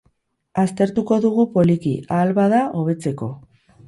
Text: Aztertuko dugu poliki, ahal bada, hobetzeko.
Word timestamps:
Aztertuko 0.61 1.17
dugu 1.25 1.45
poliki, 1.57 1.91
ahal 2.15 2.33
bada, 2.39 2.63
hobetzeko. 2.81 3.29